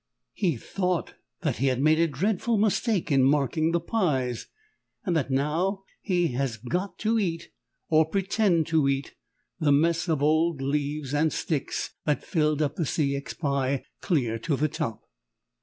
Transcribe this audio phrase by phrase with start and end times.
[0.33, 4.47] He thought that he had made a dreadful mistake in marking the pies,
[5.05, 7.51] and that now he had got to eat
[7.87, 9.13] or pretend to eat
[9.59, 13.15] the mess of old leaves and sticks that filled up the C.
[13.15, 13.35] X.
[13.35, 15.03] pie clear to the top.